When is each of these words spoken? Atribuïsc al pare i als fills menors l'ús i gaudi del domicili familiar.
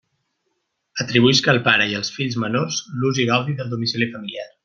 Atribuïsc 1.03 1.49
al 1.53 1.59
pare 1.67 1.87
i 1.91 1.93
als 1.99 2.11
fills 2.17 2.39
menors 2.45 2.81
l'ús 3.03 3.21
i 3.25 3.29
gaudi 3.33 3.57
del 3.61 3.71
domicili 3.77 4.09
familiar. 4.17 4.49